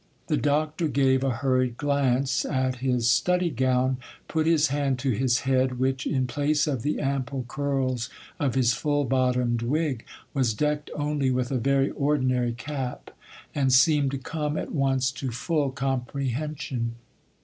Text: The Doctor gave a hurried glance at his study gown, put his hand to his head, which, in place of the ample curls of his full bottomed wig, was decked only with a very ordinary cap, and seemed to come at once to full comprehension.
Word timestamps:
The 0.29 0.35
Doctor 0.37 0.87
gave 0.87 1.23
a 1.23 1.29
hurried 1.29 1.77
glance 1.77 2.43
at 2.43 2.77
his 2.77 3.07
study 3.07 3.51
gown, 3.51 3.97
put 4.27 4.47
his 4.47 4.69
hand 4.69 4.97
to 4.97 5.11
his 5.11 5.41
head, 5.41 5.77
which, 5.77 6.07
in 6.07 6.25
place 6.25 6.65
of 6.65 6.81
the 6.81 6.99
ample 6.99 7.45
curls 7.47 8.09
of 8.39 8.55
his 8.55 8.73
full 8.73 9.05
bottomed 9.05 9.61
wig, 9.61 10.03
was 10.33 10.55
decked 10.55 10.89
only 10.95 11.29
with 11.29 11.51
a 11.51 11.59
very 11.59 11.91
ordinary 11.91 12.53
cap, 12.53 13.11
and 13.53 13.71
seemed 13.71 14.09
to 14.09 14.17
come 14.17 14.57
at 14.57 14.71
once 14.71 15.11
to 15.11 15.29
full 15.29 15.69
comprehension. 15.69 16.95